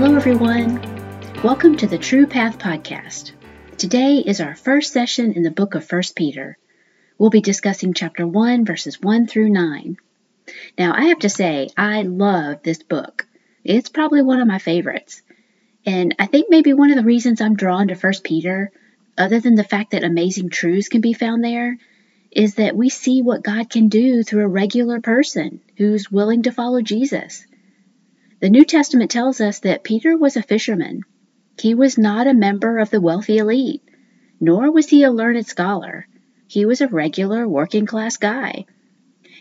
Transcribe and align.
Hello, 0.00 0.14
everyone. 0.14 0.80
Welcome 1.42 1.76
to 1.78 1.88
the 1.88 1.98
True 1.98 2.28
Path 2.28 2.60
Podcast. 2.60 3.32
Today 3.78 4.18
is 4.18 4.40
our 4.40 4.54
first 4.54 4.92
session 4.92 5.32
in 5.32 5.42
the 5.42 5.50
book 5.50 5.74
of 5.74 5.90
1 5.90 6.02
Peter. 6.14 6.56
We'll 7.18 7.30
be 7.30 7.40
discussing 7.40 7.94
chapter 7.94 8.24
1, 8.24 8.64
verses 8.64 9.02
1 9.02 9.26
through 9.26 9.48
9. 9.48 9.96
Now, 10.78 10.94
I 10.94 11.06
have 11.06 11.18
to 11.18 11.28
say, 11.28 11.70
I 11.76 12.02
love 12.02 12.62
this 12.62 12.80
book. 12.80 13.26
It's 13.64 13.88
probably 13.88 14.22
one 14.22 14.38
of 14.38 14.46
my 14.46 14.60
favorites. 14.60 15.20
And 15.84 16.14
I 16.20 16.26
think 16.26 16.46
maybe 16.48 16.72
one 16.72 16.90
of 16.90 16.96
the 16.96 17.02
reasons 17.02 17.40
I'm 17.40 17.56
drawn 17.56 17.88
to 17.88 17.96
1 17.96 18.12
Peter, 18.22 18.70
other 19.18 19.40
than 19.40 19.56
the 19.56 19.64
fact 19.64 19.90
that 19.90 20.04
amazing 20.04 20.50
truths 20.50 20.88
can 20.88 21.00
be 21.00 21.12
found 21.12 21.42
there, 21.42 21.76
is 22.30 22.54
that 22.54 22.76
we 22.76 22.88
see 22.88 23.20
what 23.20 23.42
God 23.42 23.68
can 23.68 23.88
do 23.88 24.22
through 24.22 24.44
a 24.44 24.48
regular 24.48 25.00
person 25.00 25.60
who's 25.76 26.08
willing 26.08 26.44
to 26.44 26.52
follow 26.52 26.82
Jesus. 26.82 27.44
The 28.40 28.50
New 28.50 28.64
Testament 28.64 29.10
tells 29.10 29.40
us 29.40 29.58
that 29.60 29.82
Peter 29.82 30.16
was 30.16 30.36
a 30.36 30.42
fisherman. 30.42 31.02
He 31.60 31.74
was 31.74 31.98
not 31.98 32.28
a 32.28 32.34
member 32.34 32.78
of 32.78 32.90
the 32.90 33.00
wealthy 33.00 33.38
elite, 33.38 33.82
nor 34.40 34.70
was 34.70 34.88
he 34.88 35.02
a 35.02 35.10
learned 35.10 35.44
scholar. 35.46 36.06
He 36.46 36.64
was 36.64 36.80
a 36.80 36.86
regular 36.86 37.48
working 37.48 37.84
class 37.84 38.16
guy. 38.16 38.66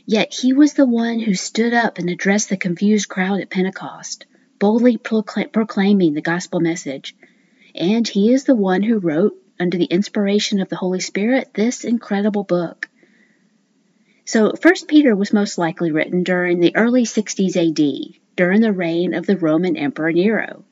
Yet 0.08 0.34
he 0.34 0.52
was 0.52 0.74
the 0.74 0.88
one 0.88 1.20
who 1.20 1.36
stood 1.36 1.76
up 1.76 2.00
and 2.00 2.10
addressed 2.10 2.50
the 2.50 2.58
confused 2.58 3.08
crowd 3.08 3.40
at 3.40 3.52
Pentecost, 3.52 4.26
boldly 4.58 4.98
proclaiming 4.98 6.16
the 6.16 6.22
gospel 6.22 6.60
message. 6.60 7.16
And 7.76 8.08
he 8.08 8.34
is 8.34 8.46
the 8.46 8.56
one 8.56 8.82
who 8.82 8.98
wrote, 8.98 9.36
under 9.60 9.78
the 9.78 9.86
inspiration 9.86 10.60
of 10.60 10.70
the 10.70 10.76
Holy 10.76 11.02
Spirit, 11.02 11.52
this 11.54 11.84
incredible 11.84 12.44
book. 12.44 12.90
So, 14.26 14.54
First 14.54 14.88
Peter 14.88 15.16
was 15.16 15.34
most 15.34 15.60
likely 15.60 15.92
written 15.92 16.24
during 16.24 16.60
the 16.60 16.76
early 16.76 17.04
60s 17.04 17.56
AD, 17.56 18.20
during 18.38 18.62
the 18.62 18.72
reign 18.72 19.14
of 19.14 19.26
the 19.26 19.36
Roman 19.36 19.76
Emperor 19.76 20.14
Nero. 20.14 20.64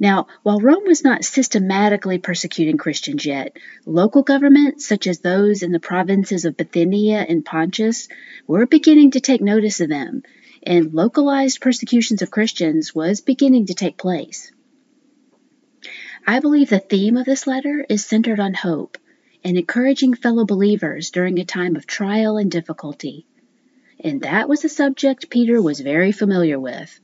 Now, 0.00 0.26
while 0.42 0.60
Rome 0.60 0.84
was 0.86 1.04
not 1.04 1.24
systematically 1.24 2.18
persecuting 2.18 2.78
Christians 2.78 3.26
yet, 3.26 3.56
local 3.84 4.22
governments, 4.22 4.86
such 4.86 5.06
as 5.06 5.20
those 5.20 5.62
in 5.62 5.70
the 5.70 5.80
provinces 5.80 6.44
of 6.44 6.56
Bithynia 6.56 7.24
and 7.28 7.44
Pontus, 7.44 8.08
were 8.46 8.66
beginning 8.66 9.12
to 9.12 9.20
take 9.20 9.40
notice 9.40 9.80
of 9.80 9.88
them, 9.88 10.22
and 10.62 10.94
localized 10.94 11.60
persecutions 11.60 12.22
of 12.22 12.30
Christians 12.30 12.94
was 12.94 13.20
beginning 13.20 13.66
to 13.66 13.74
take 13.74 13.98
place. 13.98 14.50
I 16.26 16.40
believe 16.40 16.70
the 16.70 16.78
theme 16.78 17.16
of 17.16 17.26
this 17.26 17.46
letter 17.46 17.84
is 17.88 18.04
centered 18.04 18.40
on 18.40 18.54
hope 18.54 18.98
and 19.44 19.56
encouraging 19.56 20.14
fellow 20.14 20.44
believers 20.44 21.10
during 21.10 21.38
a 21.38 21.44
time 21.44 21.76
of 21.76 21.86
trial 21.86 22.38
and 22.38 22.50
difficulty 22.50 23.26
and 24.00 24.22
that 24.22 24.48
was 24.48 24.64
a 24.64 24.68
subject 24.68 25.30
Peter 25.30 25.60
was 25.60 25.80
very 25.80 26.12
familiar 26.12 26.58
with. 26.58 27.00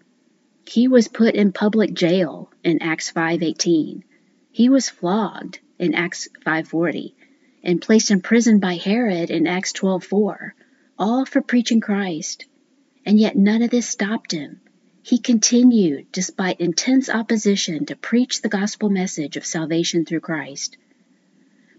He 0.66 0.88
was 0.88 1.08
put 1.08 1.34
in 1.34 1.52
public 1.52 1.92
jail 1.92 2.50
in 2.62 2.80
Acts 2.80 3.10
5:18. 3.10 4.04
He 4.52 4.68
was 4.68 4.88
flogged 4.88 5.58
in 5.78 5.94
Acts 5.94 6.28
5:40 6.44 7.14
and 7.62 7.82
placed 7.82 8.10
in 8.10 8.20
prison 8.20 8.60
by 8.60 8.76
Herod 8.76 9.30
in 9.30 9.46
Acts 9.46 9.72
12:4, 9.72 10.54
all 10.98 11.24
for 11.24 11.42
preaching 11.42 11.80
Christ. 11.80 12.46
And 13.04 13.18
yet 13.18 13.36
none 13.36 13.62
of 13.62 13.70
this 13.70 13.88
stopped 13.88 14.32
him. 14.32 14.60
He 15.02 15.18
continued, 15.18 16.06
despite 16.12 16.60
intense 16.60 17.10
opposition, 17.10 17.84
to 17.86 17.96
preach 17.96 18.40
the 18.40 18.48
gospel 18.48 18.88
message 18.88 19.36
of 19.36 19.44
salvation 19.44 20.06
through 20.06 20.20
Christ. 20.20 20.78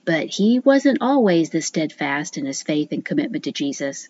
But 0.04 0.28
he 0.28 0.60
wasn't 0.60 1.00
always 1.02 1.50
this 1.50 1.66
steadfast 1.66 2.38
in 2.38 2.46
his 2.46 2.62
faith 2.62 2.92
and 2.92 3.04
commitment 3.04 3.46
to 3.46 3.52
Jesus. 3.52 4.10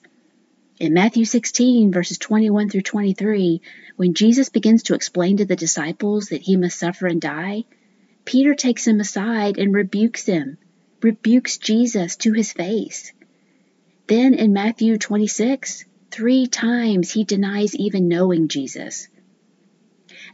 In 0.78 0.94
Matthew 0.94 1.24
16, 1.24 1.94
verses 1.94 2.18
21 2.18 2.70
through 2.70 2.82
23, 2.82 3.62
when 3.96 4.14
Jesus 4.14 4.50
begins 4.50 4.84
to 4.84 4.94
explain 4.94 5.38
to 5.38 5.46
the 5.46 5.56
disciples 5.56 6.28
that 6.28 6.42
he 6.42 6.58
must 6.58 6.78
suffer 6.78 7.08
and 7.08 7.22
die, 7.22 7.64
Peter 8.26 8.54
takes 8.54 8.86
him 8.86 9.00
aside 9.00 9.58
and 9.58 9.74
rebukes 9.74 10.26
him, 10.26 10.58
rebukes 11.02 11.58
Jesus 11.60 12.18
to 12.18 12.34
his 12.34 12.52
face. 12.52 13.14
Then 14.08 14.34
in 14.34 14.52
Matthew 14.52 14.98
26, 14.98 15.86
three 16.12 16.46
times 16.46 17.10
he 17.10 17.24
denies 17.24 17.74
even 17.76 18.10
knowing 18.10 18.50
Jesus. 18.50 19.08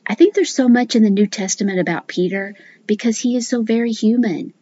I 0.07 0.15
think 0.15 0.33
there's 0.33 0.53
so 0.53 0.67
much 0.67 0.95
in 0.95 1.03
the 1.03 1.11
New 1.11 1.27
Testament 1.27 1.79
about 1.79 2.07
Peter 2.07 2.55
because 2.87 3.19
he 3.19 3.35
is 3.35 3.47
so 3.47 3.61
very 3.61 3.91
human. 3.91 4.53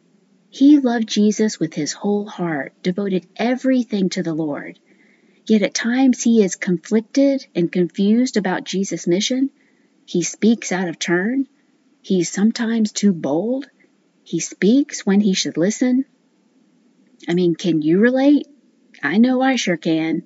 He 0.49 0.77
loved 0.77 1.07
Jesus 1.07 1.57
with 1.57 1.73
his 1.73 1.93
whole 1.93 2.25
heart, 2.25 2.73
devoted 2.83 3.27
everything 3.37 4.09
to 4.09 4.23
the 4.23 4.33
Lord. 4.33 4.77
Yet 5.49 5.63
at 5.63 5.73
times 5.73 6.21
he 6.21 6.43
is 6.43 6.55
conflicted 6.55 7.47
and 7.55 7.71
confused 7.71 8.37
about 8.37 8.65
Jesus' 8.65 9.07
mission. 9.07 9.49
He 10.05 10.21
speaks 10.21 10.71
out 10.71 10.87
of 10.87 10.99
turn. 10.99 11.47
He's 12.03 12.29
sometimes 12.29 12.91
too 12.91 13.13
bold. 13.13 13.67
He 14.23 14.41
speaks 14.41 15.07
when 15.07 15.21
he 15.21 15.33
should 15.33 15.57
listen. 15.57 16.05
I 17.27 17.33
mean, 17.33 17.55
can 17.55 17.81
you 17.81 17.97
relate? 17.97 18.45
I 19.01 19.17
know 19.17 19.41
I 19.41 19.55
sure 19.55 19.75
can. 19.75 20.21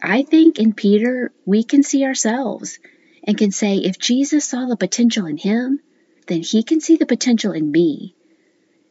I 0.00 0.22
think 0.22 0.58
in 0.58 0.72
Peter 0.72 1.30
we 1.44 1.62
can 1.62 1.82
see 1.82 2.06
ourselves 2.06 2.78
and 3.24 3.36
can 3.36 3.50
say 3.50 3.76
if 3.76 3.98
Jesus 3.98 4.46
saw 4.46 4.64
the 4.64 4.78
potential 4.78 5.26
in 5.26 5.36
him, 5.36 5.78
then 6.26 6.40
he 6.40 6.62
can 6.62 6.80
see 6.80 6.96
the 6.96 7.04
potential 7.04 7.52
in 7.52 7.70
me. 7.70 8.14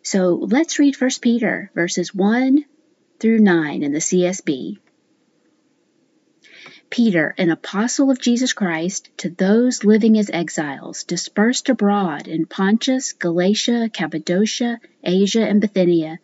So 0.03 0.35
let's 0.35 0.77
read 0.77 1.01
1 1.01 1.09
Peter 1.19 1.71
verses 1.73 2.13
1 2.13 2.63
through 3.19 3.39
9 3.39 3.81
in 3.81 3.91
the 3.91 3.97
CSB. 3.97 4.77
Peter, 6.91 7.33
an 7.37 7.49
apostle 7.49 8.11
of 8.11 8.19
Jesus 8.19 8.51
Christ, 8.51 9.09
to 9.15 9.29
those 9.29 9.85
living 9.85 10.19
as 10.19 10.29
exiles, 10.29 11.05
dispersed 11.05 11.69
abroad 11.69 12.27
in 12.27 12.45
Pontus, 12.45 13.13
Galatia, 13.13 13.89
Cappadocia, 13.93 14.77
Asia, 15.01 15.41
and 15.41 15.61
Bithynia, 15.61 16.19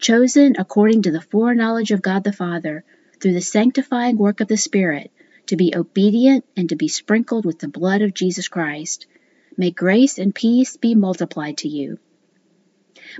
chosen 0.00 0.56
according 0.58 1.02
to 1.02 1.12
the 1.12 1.20
foreknowledge 1.20 1.92
of 1.92 2.02
God 2.02 2.24
the 2.24 2.32
Father, 2.32 2.84
through 3.20 3.34
the 3.34 3.40
sanctifying 3.40 4.18
work 4.18 4.40
of 4.40 4.48
the 4.48 4.56
Spirit, 4.56 5.12
to 5.46 5.56
be 5.56 5.76
obedient 5.76 6.44
and 6.56 6.68
to 6.70 6.76
be 6.76 6.88
sprinkled 6.88 7.44
with 7.44 7.60
the 7.60 7.68
blood 7.68 8.02
of 8.02 8.12
Jesus 8.12 8.48
Christ. 8.48 9.06
May 9.56 9.70
grace 9.70 10.18
and 10.18 10.34
peace 10.34 10.76
be 10.76 10.96
multiplied 10.96 11.58
to 11.58 11.68
you. 11.68 12.00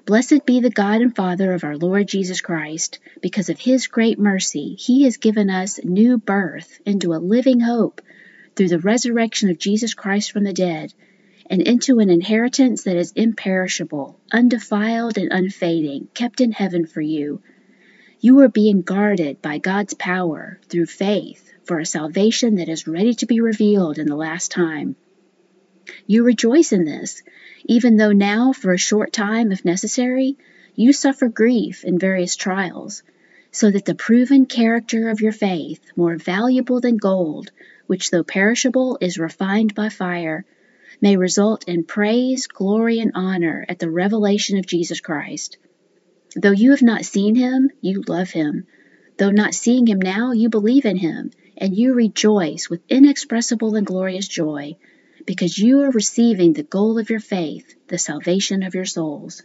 Blessed 0.06 0.46
be 0.46 0.60
the 0.60 0.70
God 0.70 1.00
and 1.00 1.14
Father 1.14 1.52
of 1.52 1.64
our 1.64 1.76
Lord 1.76 2.06
Jesus 2.06 2.40
Christ. 2.40 2.98
Because 3.20 3.48
of 3.48 3.58
his 3.58 3.86
great 3.86 4.18
mercy, 4.18 4.74
he 4.74 5.04
has 5.04 5.16
given 5.16 5.50
us 5.50 5.82
new 5.82 6.18
birth 6.18 6.80
into 6.86 7.12
a 7.12 7.18
living 7.18 7.60
hope 7.60 8.00
through 8.54 8.68
the 8.68 8.78
resurrection 8.78 9.50
of 9.50 9.58
Jesus 9.58 9.94
Christ 9.94 10.32
from 10.32 10.44
the 10.44 10.52
dead, 10.52 10.92
and 11.46 11.60
into 11.62 11.98
an 11.98 12.10
inheritance 12.10 12.84
that 12.84 12.96
is 12.96 13.12
imperishable, 13.12 14.18
undefiled, 14.32 15.18
and 15.18 15.32
unfading, 15.32 16.08
kept 16.14 16.40
in 16.40 16.52
heaven 16.52 16.86
for 16.86 17.00
you. 17.00 17.42
You 18.20 18.40
are 18.40 18.48
being 18.48 18.82
guarded 18.82 19.42
by 19.42 19.58
God's 19.58 19.94
power 19.94 20.60
through 20.68 20.86
faith 20.86 21.52
for 21.64 21.78
a 21.78 21.86
salvation 21.86 22.56
that 22.56 22.68
is 22.68 22.86
ready 22.86 23.14
to 23.14 23.26
be 23.26 23.40
revealed 23.40 23.98
in 23.98 24.06
the 24.06 24.16
last 24.16 24.50
time. 24.50 24.96
You 26.10 26.24
rejoice 26.24 26.72
in 26.72 26.86
this 26.86 27.22
even 27.64 27.96
though 27.96 28.10
now, 28.10 28.52
for 28.52 28.72
a 28.72 28.78
short 28.78 29.12
time, 29.12 29.52
if 29.52 29.64
necessary, 29.64 30.36
you 30.74 30.92
suffer 30.92 31.28
grief 31.28 31.84
in 31.84 32.00
various 32.00 32.34
trials, 32.34 33.04
so 33.52 33.70
that 33.70 33.84
the 33.84 33.94
proven 33.94 34.46
character 34.46 35.08
of 35.10 35.20
your 35.20 35.30
faith, 35.30 35.80
more 35.94 36.16
valuable 36.16 36.80
than 36.80 36.96
gold, 36.96 37.52
which 37.86 38.10
though 38.10 38.24
perishable 38.24 38.98
is 39.00 39.20
refined 39.20 39.76
by 39.76 39.88
fire, 39.88 40.44
may 41.00 41.16
result 41.16 41.68
in 41.68 41.84
praise, 41.84 42.48
glory, 42.48 42.98
and 42.98 43.12
honor 43.14 43.64
at 43.68 43.78
the 43.78 43.88
revelation 43.88 44.58
of 44.58 44.66
Jesus 44.66 45.00
Christ. 45.00 45.58
Though 46.34 46.50
you 46.50 46.72
have 46.72 46.82
not 46.82 47.04
seen 47.04 47.36
him, 47.36 47.70
you 47.80 48.02
love 48.08 48.30
him. 48.30 48.66
Though 49.16 49.30
not 49.30 49.54
seeing 49.54 49.86
him 49.86 50.00
now, 50.00 50.32
you 50.32 50.48
believe 50.48 50.86
in 50.86 50.96
him, 50.96 51.30
and 51.56 51.76
you 51.76 51.94
rejoice 51.94 52.68
with 52.68 52.80
inexpressible 52.88 53.76
and 53.76 53.86
glorious 53.86 54.26
joy 54.26 54.76
because 55.26 55.58
you 55.58 55.82
are 55.82 55.90
receiving 55.90 56.52
the 56.52 56.62
goal 56.62 56.98
of 56.98 57.10
your 57.10 57.20
faith, 57.20 57.74
the 57.88 57.98
salvation 57.98 58.62
of 58.62 58.74
your 58.74 58.84
souls. 58.84 59.42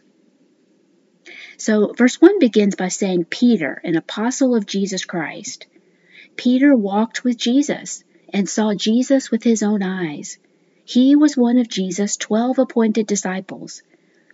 So, 1.57 1.93
verse 1.93 2.21
1 2.21 2.39
begins 2.39 2.75
by 2.75 2.89
saying, 2.89 3.25
Peter, 3.25 3.81
an 3.83 3.95
apostle 3.95 4.55
of 4.55 4.65
Jesus 4.65 5.05
Christ. 5.05 5.67
Peter 6.35 6.75
walked 6.75 7.23
with 7.23 7.37
Jesus 7.37 8.03
and 8.33 8.49
saw 8.49 8.73
Jesus 8.73 9.31
with 9.31 9.43
his 9.43 9.63
own 9.63 9.81
eyes. 9.81 10.37
He 10.83 11.15
was 11.15 11.37
one 11.37 11.57
of 11.57 11.69
Jesus' 11.69 12.17
twelve 12.17 12.59
appointed 12.59 13.07
disciples. 13.07 13.81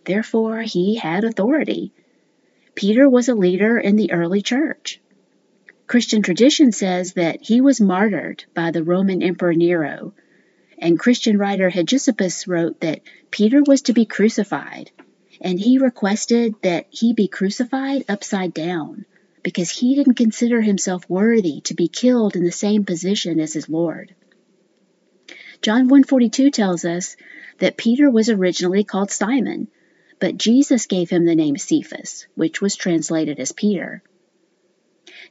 Therefore, 0.04 0.62
he 0.62 0.96
had 0.96 1.24
authority. 1.24 1.94
Peter 2.76 3.08
was 3.10 3.30
a 3.30 3.36
leader 3.36 3.78
in 3.78 3.96
the 3.96 4.12
early 4.12 4.42
church. 4.42 5.00
Christian 5.88 6.22
tradition 6.22 6.72
says 6.72 7.14
that 7.14 7.42
he 7.42 7.62
was 7.62 7.80
martyred 7.80 8.46
by 8.54 8.72
the 8.72 8.84
Roman 8.84 9.22
Emperor 9.22 9.54
Nero 9.54 10.14
and 10.82 11.00
Christian 11.00 11.38
writer 11.38 11.70
Hegesippus 11.70 12.48
wrote 12.48 12.82
that 12.82 13.02
Peter 13.30 13.62
was 13.62 13.84
to 13.84 13.94
be 13.94 14.06
crucified, 14.06 14.92
and 15.40 15.60
he 15.60 15.78
requested 15.78 16.56
that 16.64 16.88
he 16.90 17.14
be 17.14 17.28
crucified 17.28 18.04
upside 18.10 18.54
down 18.54 19.06
because 19.44 19.70
he 19.70 19.96
didn't 19.96 20.16
consider 20.16 20.62
himself 20.62 21.08
worthy 21.08 21.62
to 21.62 21.76
be 21.76 21.88
killed 21.88 22.36
in 22.36 22.44
the 22.44 22.52
same 22.52 22.84
position 22.84 23.40
as 23.40 23.54
his 23.54 23.70
Lord. 23.70 24.16
John 25.62 25.88
1:42 25.88 26.52
tells 26.52 26.84
us 26.84 27.16
that 27.60 27.78
Peter 27.78 28.10
was 28.10 28.30
originally 28.30 28.84
called 28.84 29.12
Simon, 29.12 29.68
but 30.20 30.38
Jesus 30.38 30.88
gave 30.88 31.12
him 31.12 31.26
the 31.26 31.36
name 31.36 31.58
Cephas, 31.58 32.26
which 32.34 32.62
was 32.62 32.76
translated 32.76 33.40
as 33.40 33.52
Peter. 33.52 34.02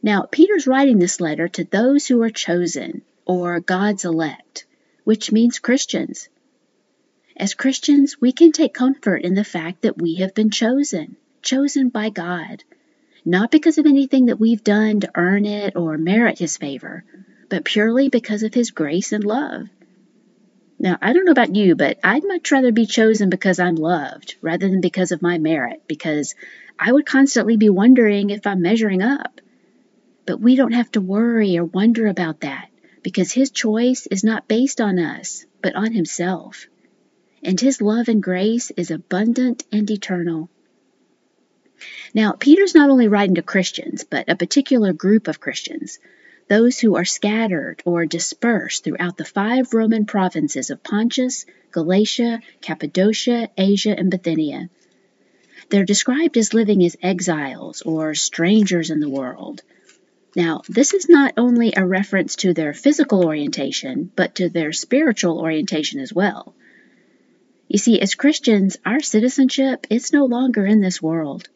Now, 0.03 0.23
Peter's 0.23 0.69
writing 0.69 0.99
this 0.99 1.21
letter 1.21 1.49
to 1.49 1.65
those 1.65 2.07
who 2.07 2.23
are 2.23 2.31
chosen, 2.31 3.03
or 3.27 3.61
God's 3.61 4.05
elect, 4.05 4.67
which 5.05 5.33
means 5.33 5.59
Christians. 5.59 6.29
As 7.37 7.55
Christians, 7.55 8.21
we 8.21 8.33
can 8.33 8.53
take 8.53 8.75
comfort 8.75 9.23
in 9.23 9.35
the 9.35 9.45
fact 9.45 9.83
that 9.83 10.01
we 10.01 10.17
have 10.17 10.35
been 10.35 10.51
chosen, 10.51 11.17
chosen 11.43 11.89
by 11.89 12.11
God, 12.11 12.65
not 13.25 13.51
because 13.51 13.79
of 13.79 13.87
anything 13.87 14.27
that 14.27 14.41
we've 14.41 14.65
done 14.65 15.01
to 15.01 15.11
earn 15.15 15.45
it 15.45 15.77
or 15.77 15.97
merit 15.99 16.39
His 16.39 16.57
favor, 16.57 17.05
but 17.49 17.65
purely 17.65 18.09
because 18.09 18.43
of 18.43 18.55
His 18.55 18.71
grace 18.71 19.13
and 19.13 19.25
love. 19.25 19.69
Now, 20.79 20.97
I 21.03 21.13
don't 21.13 21.27
know 21.27 21.33
about 21.33 21.55
you, 21.55 21.77
but 21.77 21.99
I'd 22.03 22.25
much 22.25 22.51
rather 22.53 22.73
be 22.73 22.87
chosen 22.87 23.29
because 23.29 23.59
I'm 23.59 23.77
loved 23.77 24.37
rather 24.41 24.69
than 24.69 24.81
because 24.81 25.13
of 25.13 25.23
my 25.23 25.39
merit, 25.39 25.83
because 25.87 26.35
I 26.79 26.91
would 26.91 27.05
constantly 27.05 27.59
be 27.59 27.69
wondering 27.69 28.31
if 28.31 28.47
I'm 28.47 28.63
measuring 28.63 29.03
up. 29.03 29.43
But 30.25 30.41
we 30.41 30.57
don't 30.57 30.73
have 30.73 30.91
to 30.93 31.01
worry 31.01 31.59
or 31.59 31.65
wonder 31.65 32.07
about 32.07 32.41
that 32.41 32.70
because 33.03 33.33
His 33.33 33.51
choice 33.51 34.07
is 34.07 34.25
not 34.25 34.49
based 34.49 34.81
on 34.81 34.99
us, 34.99 35.47
but 35.63 35.75
on 35.75 35.93
Himself 35.93 36.67
and 37.43 37.61
his 37.61 37.81
love 37.81 38.09
and 38.09 38.23
grace 38.23 38.71
is 38.73 38.91
abundant 38.91 39.65
and 39.73 39.91
eternal. 39.91 40.49
Now, 42.13 42.33
Peter's 42.33 42.75
not 42.75 42.91
only 42.91 43.09
writing 43.09 43.37
to 43.37 43.43
Christians, 43.43 44.05
but 44.05 44.29
a 44.29 44.37
particular 44.37 44.93
group 44.93 45.29
of 45.29 45.41
Christians, 45.41 45.99
those 46.49 46.79
who 46.79 46.97
are 46.97 47.05
scattered 47.05 47.81
or 47.85 48.05
dispersed 48.07 48.85
throughout 48.85 49.17
the 49.17 49.25
five 49.25 49.73
Roman 49.73 50.05
provinces 50.05 50.71
of 50.71 50.83
Pontus, 50.83 51.47
Galatia, 51.71 52.41
Cappadocia, 52.61 53.49
Asia, 53.57 53.97
and 53.97 54.11
Bithynia. 54.11 54.69
They're 55.71 55.85
described 55.85 56.37
as 56.37 56.53
living 56.53 56.85
as 56.85 56.97
exiles 57.01 57.83
or 57.83 58.15
strangers 58.15 58.91
in 58.91 59.01
the 59.01 59.09
world. 59.09 59.63
Now, 60.37 60.63
this 60.69 60.95
is 60.95 61.09
not 61.09 61.35
only 61.37 61.73
a 61.77 61.85
reference 61.85 62.37
to 62.37 62.55
their 62.55 62.73
physical 62.73 63.25
orientation, 63.25 64.11
but 64.15 64.37
to 64.37 64.49
their 64.49 64.73
spiritual 64.73 65.41
orientation 65.41 66.01
as 66.01 66.13
well. 66.13 66.55
You 67.69 67.79
see, 67.79 68.01
as 68.01 68.15
Christians, 68.15 68.77
our 68.85 69.01
citizenship 69.01 69.87
is 69.91 70.13
no 70.13 70.27
longer 70.27 70.65
in 70.65 70.81
this 70.81 71.03
world. 71.03 71.49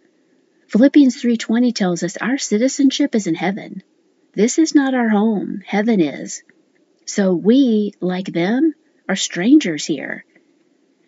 Philippians 0.69 1.21
3:20 1.21 1.73
tells 1.73 2.03
us 2.03 2.17
our 2.17 2.39
citizenship 2.39 3.15
is 3.15 3.27
in 3.27 3.35
heaven. 3.35 3.83
This 4.33 4.59
is 4.59 4.75
not 4.75 4.95
our 4.95 5.09
home, 5.09 5.63
heaven 5.65 6.01
is. 6.01 6.43
So 7.07 7.35
we, 7.35 7.93
like 8.01 8.27
them, 8.27 8.75
are 9.09 9.17
strangers 9.17 9.85
here. 9.85 10.25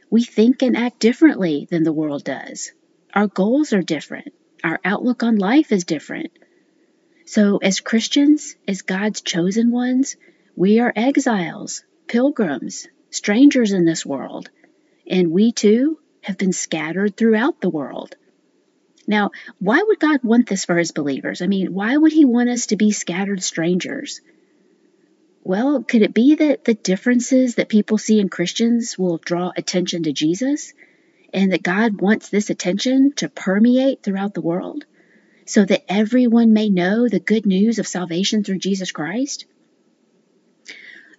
We 0.09 0.23
think 0.23 0.63
and 0.63 0.77
act 0.77 1.01
differently 1.01 1.67
than 1.69 1.83
the 1.83 1.93
world 1.93 2.23
does. 2.23 2.71
Our 3.13 3.27
goals 3.27 3.73
are 3.73 3.83
different. 3.83 4.33
Our 4.63 4.79
outlook 4.85 5.23
on 5.23 5.37
life 5.37 5.73
is 5.73 5.85
different. 5.85 6.31
So, 7.27 7.59
as 7.59 7.81
Christians, 7.81 8.57
as 8.67 8.83
God's 8.83 9.21
chosen 9.21 9.71
ones, 9.71 10.17
we 10.57 10.81
are 10.81 10.93
exiles, 10.97 11.85
pilgrims, 12.07 12.89
strangers 13.11 13.73
in 13.73 13.85
this 13.85 14.07
world 14.07 14.49
and 15.07 15.31
we 15.31 15.53
too 15.53 15.99
have 16.23 16.39
been 16.39 16.53
scattered 16.53 17.17
throughout 17.17 17.61
the 17.61 17.71
world. 17.71 18.17
Now, 19.07 19.31
why 19.61 19.83
would 19.87 20.01
God 20.01 20.25
want 20.25 20.49
this 20.49 20.65
for 20.65 20.77
his 20.77 20.91
believers? 20.91 21.41
I 21.41 21.47
mean, 21.47 21.73
why 21.73 21.97
would 21.97 22.13
he 22.13 22.25
want 22.25 22.49
us 22.49 22.67
to 22.67 22.77
be 22.77 22.91
scattered 22.91 23.43
strangers? 23.43 24.21
Well, 25.45 25.85
could 25.85 26.03
it 26.03 26.13
be 26.13 26.35
that 26.35 26.65
the 26.65 26.75
differences 26.75 27.55
that 27.55 27.69
people 27.69 27.99
see 27.99 28.19
in 28.19 28.29
Christians 28.29 28.99
will 28.99 29.19
draw 29.19 29.53
attention 29.57 30.03
to 30.05 30.13
Jesus? 30.13 30.73
And 31.33 31.53
that 31.53 31.63
God 31.63 32.01
wants 32.01 32.31
this 32.31 32.51
attention 32.51 33.13
to 33.17 33.29
permeate 33.29 34.03
throughout 34.03 34.35
the 34.35 34.41
world 34.41 34.85
so 35.47 35.65
that 35.65 35.85
everyone 35.89 36.53
may 36.53 36.69
know 36.69 37.09
the 37.09 37.21
good 37.21 37.47
news 37.47 37.79
of 37.79 37.87
salvation 37.87 38.45
through 38.45 38.59
Jesus 38.59 38.93
Christ? 38.93 39.47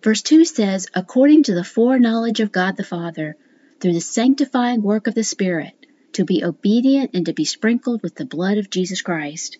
Verse 0.03 0.21
2 0.21 0.45
says, 0.45 0.87
According 0.93 1.43
to 1.43 1.55
the 1.55 1.63
foreknowledge 1.63 2.39
of 2.39 2.51
God 2.51 2.77
the 2.77 2.83
Father, 2.83 3.35
through 3.79 3.93
the 3.93 4.01
sanctifying 4.01 4.83
work 4.83 5.07
of 5.07 5.15
the 5.15 5.23
Spirit, 5.23 5.73
to 6.13 6.25
be 6.25 6.43
obedient 6.43 7.11
and 7.13 7.25
to 7.25 7.33
be 7.33 7.45
sprinkled 7.45 8.01
with 8.03 8.15
the 8.15 8.25
blood 8.25 8.57
of 8.57 8.69
Jesus 8.69 9.01
Christ. 9.01 9.57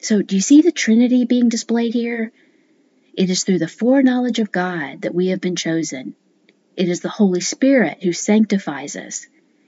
So, 0.00 0.22
do 0.22 0.34
you 0.34 0.42
see 0.42 0.62
the 0.62 0.72
Trinity 0.72 1.24
being 1.24 1.48
displayed 1.48 1.94
here? 1.94 2.32
It 3.14 3.30
is 3.30 3.44
through 3.44 3.58
the 3.58 3.68
foreknowledge 3.68 4.38
of 4.38 4.50
God 4.50 5.02
that 5.02 5.14
we 5.14 5.28
have 5.28 5.40
been 5.40 5.56
chosen. 5.56 6.14
It 6.76 6.88
is 6.88 7.00
the 7.00 7.08
Holy 7.08 7.40
Spirit 7.40 8.02
who 8.02 8.12
sanctifies 8.12 8.96
us, 8.96 9.26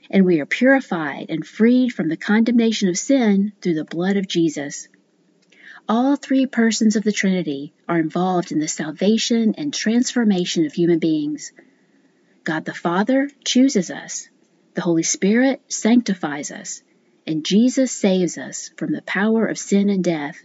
and 0.09 0.25
we 0.25 0.39
are 0.39 0.45
purified 0.45 1.27
and 1.29 1.45
freed 1.45 1.89
from 1.89 2.09
the 2.09 2.17
condemnation 2.17 2.89
of 2.89 2.97
sin 2.97 3.53
through 3.61 3.73
the 3.73 3.83
blood 3.83 4.17
of 4.17 4.27
Jesus. 4.27 4.87
All 5.87 6.15
three 6.15 6.45
persons 6.45 6.95
of 6.95 7.03
the 7.03 7.11
Trinity 7.11 7.73
are 7.87 7.99
involved 7.99 8.51
in 8.51 8.59
the 8.59 8.67
salvation 8.67 9.55
and 9.57 9.73
transformation 9.73 10.65
of 10.65 10.73
human 10.73 10.99
beings. 10.99 11.51
God 12.43 12.65
the 12.65 12.73
Father 12.73 13.29
chooses 13.43 13.89
us, 13.89 14.29
the 14.75 14.81
Holy 14.81 15.03
Spirit 15.03 15.61
sanctifies 15.67 16.51
us, 16.51 16.83
and 17.25 17.43
Jesus 17.43 17.91
saves 17.91 18.37
us 18.37 18.69
from 18.77 18.91
the 18.91 19.01
power 19.01 19.47
of 19.47 19.57
sin 19.57 19.89
and 19.89 20.03
death. 20.03 20.37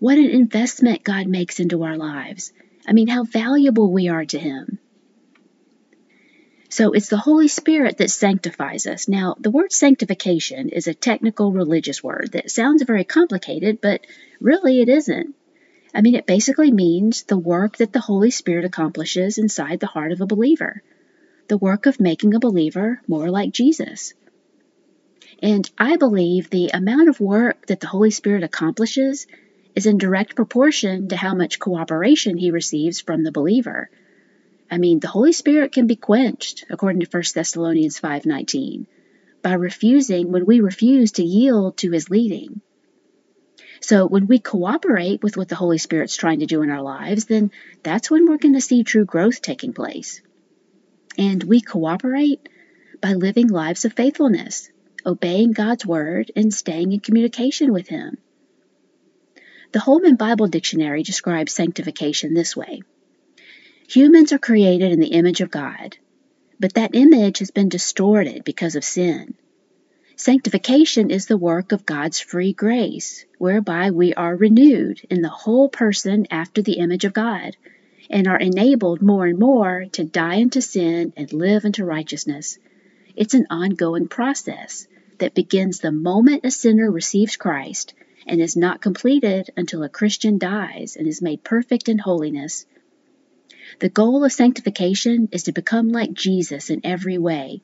What 0.00 0.18
an 0.18 0.30
investment 0.30 1.04
God 1.04 1.28
makes 1.28 1.60
into 1.60 1.84
our 1.84 1.96
lives. 1.96 2.52
I 2.88 2.92
mean, 2.92 3.06
how 3.06 3.22
valuable 3.22 3.92
we 3.92 4.08
are 4.08 4.24
to 4.24 4.38
Him. 4.38 4.79
So 6.70 6.92
it's 6.92 7.08
the 7.08 7.16
Holy 7.16 7.48
Spirit 7.48 7.98
that 7.98 8.12
sanctifies 8.12 8.86
us. 8.86 9.08
Now, 9.08 9.34
the 9.40 9.50
word 9.50 9.72
sanctification 9.72 10.68
is 10.68 10.86
a 10.86 10.94
technical 10.94 11.50
religious 11.50 12.00
word 12.00 12.30
that 12.32 12.48
sounds 12.48 12.84
very 12.84 13.02
complicated, 13.02 13.80
but 13.80 14.06
really 14.40 14.80
it 14.80 14.88
isn't. 14.88 15.34
I 15.92 16.00
mean, 16.00 16.14
it 16.14 16.26
basically 16.26 16.70
means 16.70 17.24
the 17.24 17.36
work 17.36 17.78
that 17.78 17.92
the 17.92 17.98
Holy 17.98 18.30
Spirit 18.30 18.64
accomplishes 18.64 19.36
inside 19.36 19.80
the 19.80 19.88
heart 19.88 20.12
of 20.12 20.20
a 20.20 20.26
believer, 20.26 20.80
the 21.48 21.58
work 21.58 21.86
of 21.86 21.98
making 21.98 22.34
a 22.34 22.38
believer 22.38 23.00
more 23.08 23.30
like 23.30 23.50
Jesus. 23.50 24.14
And 25.42 25.68
I 25.76 25.96
believe 25.96 26.50
the 26.50 26.70
amount 26.72 27.08
of 27.08 27.18
work 27.18 27.66
that 27.66 27.80
the 27.80 27.88
Holy 27.88 28.12
Spirit 28.12 28.44
accomplishes 28.44 29.26
is 29.74 29.86
in 29.86 29.98
direct 29.98 30.36
proportion 30.36 31.08
to 31.08 31.16
how 31.16 31.34
much 31.34 31.58
cooperation 31.58 32.36
he 32.36 32.52
receives 32.52 33.00
from 33.00 33.24
the 33.24 33.32
believer. 33.32 33.90
I 34.70 34.78
mean, 34.78 35.00
the 35.00 35.08
Holy 35.08 35.32
Spirit 35.32 35.72
can 35.72 35.86
be 35.86 35.96
quenched, 35.96 36.64
according 36.70 37.00
to 37.00 37.08
1 37.10 37.34
Thessalonians 37.34 37.98
5:19, 37.98 38.86
by 39.42 39.54
refusing 39.54 40.30
when 40.30 40.46
we 40.46 40.60
refuse 40.60 41.12
to 41.12 41.24
yield 41.24 41.78
to 41.78 41.90
his 41.90 42.08
leading. 42.08 42.60
So 43.80 44.06
when 44.06 44.26
we 44.26 44.38
cooperate 44.38 45.22
with 45.22 45.36
what 45.36 45.48
the 45.48 45.56
Holy 45.56 45.78
Spirit's 45.78 46.14
trying 46.14 46.40
to 46.40 46.46
do 46.46 46.62
in 46.62 46.70
our 46.70 46.82
lives, 46.82 47.24
then 47.24 47.50
that's 47.82 48.10
when 48.10 48.28
we're 48.28 48.38
going 48.38 48.54
to 48.54 48.60
see 48.60 48.84
true 48.84 49.04
growth 49.04 49.42
taking 49.42 49.72
place. 49.72 50.22
And 51.18 51.42
we 51.42 51.60
cooperate 51.60 52.48
by 53.00 53.14
living 53.14 53.48
lives 53.48 53.84
of 53.84 53.94
faithfulness, 53.94 54.70
obeying 55.04 55.52
God's 55.52 55.84
word, 55.84 56.30
and 56.36 56.54
staying 56.54 56.92
in 56.92 57.00
communication 57.00 57.72
with 57.72 57.88
Him. 57.88 58.18
The 59.72 59.80
Holman 59.80 60.16
Bible 60.16 60.46
Dictionary 60.46 61.02
describes 61.02 61.52
sanctification 61.52 62.34
this 62.34 62.54
way 62.56 62.82
Humans 63.92 64.32
are 64.32 64.38
created 64.38 64.92
in 64.92 65.00
the 65.00 65.14
image 65.14 65.40
of 65.40 65.50
God, 65.50 65.96
but 66.60 66.74
that 66.74 66.94
image 66.94 67.40
has 67.40 67.50
been 67.50 67.68
distorted 67.68 68.44
because 68.44 68.76
of 68.76 68.84
sin. 68.84 69.34
Sanctification 70.14 71.10
is 71.10 71.26
the 71.26 71.36
work 71.36 71.72
of 71.72 71.86
God's 71.86 72.20
free 72.20 72.52
grace, 72.52 73.24
whereby 73.38 73.90
we 73.90 74.14
are 74.14 74.36
renewed 74.36 75.00
in 75.10 75.22
the 75.22 75.28
whole 75.28 75.68
person 75.68 76.28
after 76.30 76.62
the 76.62 76.74
image 76.74 77.04
of 77.04 77.12
God, 77.12 77.56
and 78.08 78.28
are 78.28 78.38
enabled 78.38 79.02
more 79.02 79.26
and 79.26 79.40
more 79.40 79.86
to 79.90 80.04
die 80.04 80.36
into 80.36 80.62
sin 80.62 81.12
and 81.16 81.32
live 81.32 81.64
into 81.64 81.84
righteousness. 81.84 82.60
It's 83.16 83.34
an 83.34 83.48
ongoing 83.50 84.06
process 84.06 84.86
that 85.18 85.34
begins 85.34 85.80
the 85.80 85.90
moment 85.90 86.46
a 86.46 86.52
sinner 86.52 86.88
receives 86.88 87.36
Christ 87.36 87.94
and 88.24 88.40
is 88.40 88.56
not 88.56 88.80
completed 88.80 89.50
until 89.56 89.82
a 89.82 89.88
Christian 89.88 90.38
dies 90.38 90.94
and 90.94 91.08
is 91.08 91.20
made 91.20 91.42
perfect 91.42 91.88
in 91.88 91.98
holiness. 91.98 92.66
The 93.78 93.88
goal 93.88 94.24
of 94.24 94.32
sanctification 94.32 95.28
is 95.32 95.44
to 95.44 95.52
become 95.52 95.88
like 95.90 96.12
Jesus 96.12 96.70
in 96.70 96.80
every 96.84 97.18
way, 97.18 97.62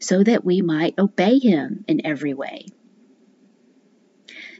so 0.00 0.22
that 0.22 0.44
we 0.44 0.62
might 0.62 0.98
obey 0.98 1.38
him 1.38 1.84
in 1.88 2.06
every 2.06 2.34
way. 2.34 2.66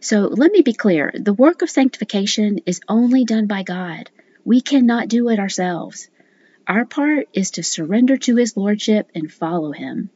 So 0.00 0.20
let 0.22 0.52
me 0.52 0.62
be 0.62 0.72
clear 0.72 1.12
the 1.14 1.32
work 1.32 1.62
of 1.62 1.70
sanctification 1.70 2.60
is 2.66 2.80
only 2.88 3.24
done 3.24 3.46
by 3.46 3.62
God. 3.62 4.10
We 4.44 4.60
cannot 4.60 5.08
do 5.08 5.28
it 5.28 5.38
ourselves. 5.38 6.08
Our 6.66 6.84
part 6.84 7.28
is 7.32 7.52
to 7.52 7.62
surrender 7.62 8.16
to 8.18 8.36
his 8.36 8.56
lordship 8.56 9.10
and 9.14 9.32
follow 9.32 9.72
him. 9.72 10.10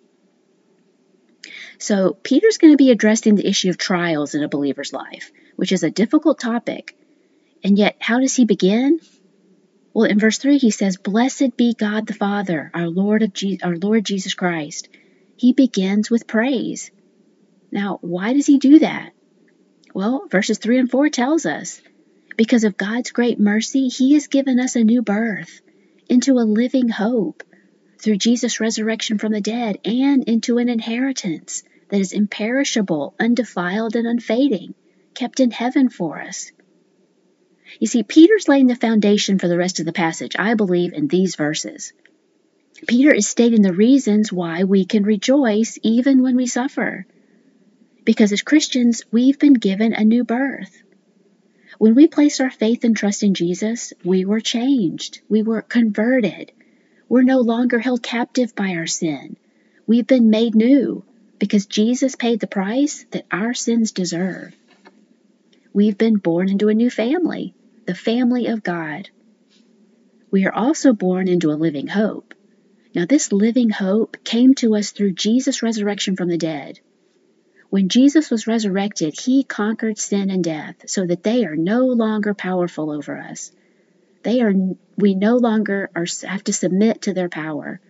So, 1.79 2.17
Peter's 2.23 2.59
going 2.59 2.73
to 2.73 2.77
be 2.77 2.91
addressing 2.91 3.35
the 3.35 3.47
issue 3.47 3.71
of 3.71 3.77
trials 3.77 4.35
in 4.35 4.45
a 4.45 4.49
believer's 4.49 4.93
life, 4.93 5.33
which 5.57 5.73
is 5.73 5.83
a 5.83 5.91
difficult 5.91 6.39
topic. 6.39 6.97
And 7.65 7.77
yet, 7.77 7.97
how 7.99 8.21
does 8.21 8.37
he 8.37 8.45
begin? 8.45 9.01
Well, 9.95 10.07
in 10.07 10.19
verse 10.19 10.39
3, 10.39 10.59
he 10.59 10.71
says, 10.71 10.97
Blessed 10.97 11.57
be 11.57 11.75
God 11.75 12.07
the 12.07 12.15
Father, 12.15 12.71
our 12.73 12.89
Lord, 12.89 13.23
of 13.23 13.33
Je- 13.33 13.61
our 13.63 13.77
Lord 13.77 14.05
Jesus 14.05 14.35
Christ. 14.35 14.89
He 15.37 15.53
begins 15.53 16.11
with 16.11 16.27
praise. 16.27 16.91
Now, 17.71 17.99
why 18.01 18.33
does 18.33 18.47
he 18.47 18.59
do 18.59 18.79
that? 18.79 19.13
Well, 19.95 20.27
verses 20.31 20.59
3 20.59 20.79
and 20.79 20.91
4 20.91 21.11
tells 21.11 21.45
us 21.45 21.83
because 22.37 22.65
of 22.65 22.79
God's 22.79 23.11
great 23.11 23.39
mercy, 23.39 23.89
he 23.89 24.15
has 24.15 24.27
given 24.29 24.59
us 24.59 24.77
a 24.77 24.85
new 24.85 25.03
birth 25.03 25.61
into 26.09 26.39
a 26.39 26.49
living 26.49 26.89
hope 26.89 27.43
through 27.99 28.17
Jesus' 28.17 28.61
resurrection 28.61 29.19
from 29.19 29.33
the 29.33 29.41
dead 29.41 29.79
and 29.85 30.25
into 30.25 30.59
an 30.59 30.69
inheritance 30.69 31.63
that 31.91 32.01
is 32.01 32.13
imperishable, 32.13 33.15
undefiled, 33.21 33.97
and 33.97 34.07
unfading, 34.07 34.75
kept 35.15 35.41
in 35.41 35.51
heaven 35.51 35.91
for 35.91 36.21
us. 36.21 36.51
You 37.79 37.87
see, 37.87 38.03
Peter's 38.03 38.49
laying 38.49 38.67
the 38.67 38.77
foundation 38.77 39.39
for 39.39 39.49
the 39.49 39.59
rest 39.59 39.81
of 39.81 39.87
the 39.87 39.93
passage, 39.93 40.37
I 40.39 40.55
believe, 40.55 40.93
in 40.93 41.09
these 41.09 41.37
verses. 41.37 41.93
Peter 42.87 43.13
is 43.13 43.29
stating 43.29 43.63
the 43.63 43.73
reasons 43.73 44.33
why 44.33 44.65
we 44.65 44.85
can 44.85 45.05
rejoice 45.05 45.79
even 45.83 46.23
when 46.23 46.37
we 46.37 46.47
suffer. 46.47 47.07
Because 48.05 48.33
as 48.33 48.43
Christians, 48.43 49.05
we've 49.13 49.39
been 49.39 49.55
given 49.55 49.93
a 49.93 50.05
new 50.05 50.25
birth. 50.25 50.83
When 51.79 51.95
we 51.95 52.07
placed 52.07 52.41
our 52.41 52.51
faith 52.51 52.85
and 52.85 52.97
trust 52.97 53.23
in 53.23 53.35
Jesus, 53.35 53.93
we 54.05 54.25
were 54.25 54.41
changed. 54.41 55.21
We 55.29 55.43
were 55.43 55.63
converted. 55.63 56.53
We're 57.09 57.23
no 57.23 57.41
longer 57.41 57.79
held 57.79 58.03
captive 58.03 58.55
by 58.55 58.75
our 58.75 58.87
sin. 58.87 59.37
We've 59.87 60.07
been 60.07 60.31
made 60.31 60.55
new 60.55 61.05
because 61.39 61.67
Jesus 61.67 62.15
paid 62.15 62.41
the 62.41 62.47
price 62.47 63.05
that 63.11 63.27
our 63.31 63.55
sins 63.55 63.93
deserve. 63.93 64.57
We've 65.73 65.99
been 65.99 66.17
born 66.17 66.49
into 66.49 66.69
a 66.69 66.75
new 66.75 66.91
family, 66.91 67.55
the 67.87 67.95
family 67.95 68.47
of 68.47 68.63
God. 68.63 69.09
We 70.31 70.47
are 70.47 70.53
also 70.53 70.93
born 70.93 71.29
into 71.29 71.51
a 71.51 71.59
living 71.59 71.89
hope. 71.89 72.35
Now, 72.95 73.07
this 73.07 73.33
living 73.33 73.71
hope 73.71 74.19
came 74.25 74.55
to 74.57 74.77
us 74.77 74.91
through 74.91 75.13
Jesus' 75.13 75.63
resurrection 75.63 76.17
from 76.17 76.29
the 76.29 76.39
dead. 76.39 76.81
When 77.71 77.89
Jesus 77.89 78.31
was 78.31 78.47
resurrected, 78.47 79.19
he 79.19 79.45
conquered 79.45 79.99
sin 79.99 80.31
and 80.31 80.45
death 80.45 80.77
so 80.87 81.07
that 81.07 81.23
they 81.23 81.47
are 81.47 81.57
no 81.57 81.87
longer 81.87 82.35
powerful 82.35 82.91
over 82.91 83.19
us. 83.19 83.51
They 84.23 84.43
are 84.43 84.53
we 84.97 85.15
no 85.15 85.37
longer 85.37 85.91
are, 85.95 86.07
have 86.25 86.45
to 86.45 86.53
submit 86.53 87.03
to 87.03 87.15
their 87.15 87.31
power. 87.31 87.81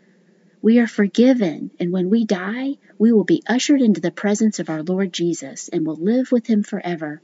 We 0.63 0.79
are 0.79 0.87
forgiven, 0.87 1.73
and 1.81 1.91
when 1.91 2.11
we 2.11 2.25
die, 2.25 2.79
we 2.97 3.13
will 3.13 3.25
be 3.25 3.43
ushered 3.47 3.83
into 3.83 4.01
the 4.01 4.13
presence 4.13 4.61
of 4.61 4.71
our 4.71 4.85
Lord 4.85 5.13
Jesus 5.13 5.69
and 5.69 5.85
will 5.85 5.97
live 5.97 6.31
with 6.31 6.47
him 6.47 6.63
forever. 6.63 7.21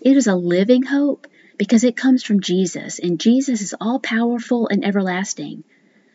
It 0.00 0.16
is 0.16 0.26
a 0.26 0.34
living 0.34 0.82
hope 0.82 1.26
because 1.58 1.84
it 1.84 1.96
comes 1.96 2.22
from 2.22 2.40
Jesus, 2.40 2.98
and 2.98 3.20
Jesus 3.20 3.60
is 3.60 3.74
all 3.80 4.00
powerful 4.00 4.68
and 4.68 4.84
everlasting. 4.84 5.64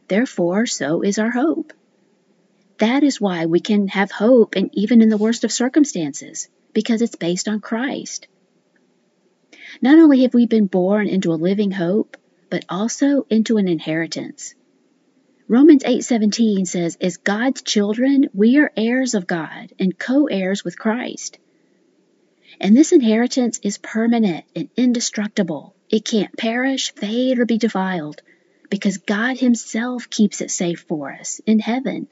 Therefore, 0.07 0.65
so 0.65 1.03
is 1.03 1.19
our 1.19 1.31
hope. 1.31 1.73
That 2.79 3.03
is 3.03 3.21
why 3.21 3.45
we 3.45 3.59
can 3.59 3.87
have 3.89 4.11
hope 4.11 4.55
and 4.55 4.69
even 4.73 5.01
in 5.01 5.09
the 5.09 5.17
worst 5.17 5.43
of 5.43 5.51
circumstances, 5.51 6.49
because 6.73 7.01
it's 7.01 7.15
based 7.15 7.47
on 7.47 7.59
Christ. 7.59 8.27
Not 9.81 9.99
only 9.99 10.21
have 10.21 10.33
we 10.33 10.45
been 10.45 10.67
born 10.67 11.07
into 11.07 11.31
a 11.31 11.35
living 11.35 11.71
hope, 11.71 12.17
but 12.49 12.65
also 12.69 13.25
into 13.29 13.57
an 13.57 13.67
inheritance. 13.67 14.55
Romans 15.47 15.83
8:17 15.85 16.65
says, 16.65 16.97
"As 16.99 17.17
God's 17.17 17.61
children, 17.61 18.29
we 18.33 18.57
are 18.57 18.71
heirs 18.75 19.13
of 19.13 19.27
God 19.27 19.71
and 19.79 19.97
co-heirs 19.97 20.63
with 20.63 20.77
Christ." 20.77 21.39
And 22.59 22.75
this 22.75 22.91
inheritance 22.91 23.59
is 23.61 23.77
permanent 23.77 24.45
and 24.55 24.69
indestructible. 24.75 25.75
It 25.89 26.05
can't 26.05 26.35
perish, 26.35 26.91
fade, 26.93 27.39
or 27.39 27.45
be 27.45 27.57
defiled 27.57 28.21
because 28.69 28.97
God 28.97 29.37
Himself 29.37 30.09
keeps 30.09 30.41
it 30.41 30.51
safe 30.51 30.85
for 30.87 31.11
us 31.11 31.39
in 31.45 31.59
heaven. 31.59 32.07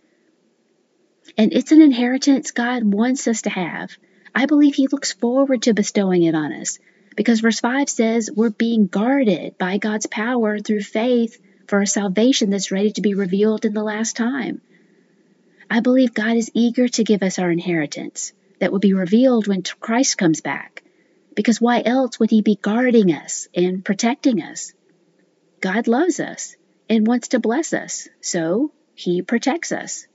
And 1.38 1.52
it's 1.52 1.72
an 1.72 1.82
inheritance 1.82 2.52
God 2.52 2.84
wants 2.84 3.28
us 3.28 3.42
to 3.44 3.50
have. 3.50 3.92
I 4.34 4.46
believe 4.46 4.76
He 4.76 4.88
looks 4.88 5.14
forward 5.14 5.64
to 5.64 5.74
bestowing 5.74 6.24
it 6.24 6.36
on 6.36 6.54
us 6.54 6.78
because 7.16 7.40
verse 7.40 7.60
5 7.60 7.90
says 7.90 8.30
we're 8.34 8.50
being 8.50 8.88
guarded 8.88 9.58
by 9.58 9.78
God's 9.78 10.06
power 10.06 10.60
through 10.60 10.82
faith 10.82 11.42
for 11.68 11.82
a 11.82 11.88
salvation 11.88 12.52
that's 12.52 12.72
ready 12.72 12.92
to 12.92 13.02
be 13.02 13.16
revealed 13.16 13.66
in 13.66 13.74
the 13.74 13.84
last 13.84 14.16
time. 14.16 14.62
I 15.70 15.80
believe 15.80 16.14
God 16.14 16.38
is 16.38 16.52
eager 16.54 16.88
to 16.90 17.04
give 17.04 17.24
us 17.24 17.40
our 17.40 17.50
inheritance 17.50 18.34
that 18.60 18.72
will 18.72 18.80
be 18.80 18.94
revealed 18.94 19.48
when 19.48 19.64
Christ 19.64 20.18
comes 20.18 20.42
back. 20.42 20.84
Because 21.36 21.60
why 21.60 21.82
else 21.86 22.20
would 22.20 22.32
He 22.32 22.42
be 22.42 22.56
guarding 22.56 23.12
us 23.12 23.48
and 23.54 23.84
protecting 23.84 24.42
us? 24.42 24.74
God 25.60 25.88
loves 25.88 26.20
us 26.20 26.56
and 26.90 27.08
wants 27.08 27.30
to 27.30 27.40
bless 27.40 27.74
us, 27.74 28.08
so 28.22 28.72
He 28.94 29.22
protects 29.22 29.72
us. 29.72 30.08